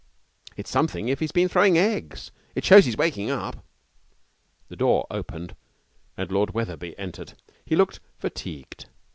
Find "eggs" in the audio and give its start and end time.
1.77-2.31